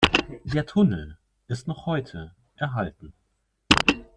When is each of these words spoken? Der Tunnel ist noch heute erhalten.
Der 0.45 0.65
Tunnel 0.65 1.19
ist 1.47 1.67
noch 1.67 1.85
heute 1.85 2.33
erhalten. 2.55 3.13